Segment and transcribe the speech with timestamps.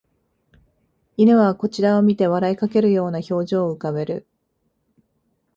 [1.15, 4.25] 犬はこちらを見て笑いかけるような表情を浮かべる